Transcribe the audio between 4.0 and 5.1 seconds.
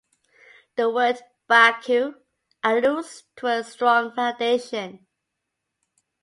foundation.